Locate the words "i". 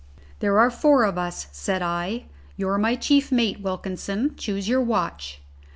1.83-2.25